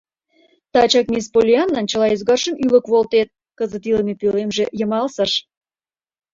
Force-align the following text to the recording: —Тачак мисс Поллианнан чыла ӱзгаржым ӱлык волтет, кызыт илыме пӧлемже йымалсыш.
—Тачак 0.73 1.05
мисс 1.13 1.27
Поллианнан 1.33 1.85
чыла 1.91 2.07
ӱзгаржым 2.15 2.55
ӱлык 2.65 2.85
волтет, 2.91 3.29
кызыт 3.57 3.83
илыме 3.89 4.13
пӧлемже 4.21 4.65
йымалсыш. 4.79 5.31